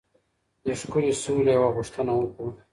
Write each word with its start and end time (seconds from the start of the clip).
د 0.63 0.65
ښكلي 0.79 1.11
سولي 1.23 1.51
يوه 1.57 1.69
غوښتنه 1.75 2.11
وكړو 2.15 2.49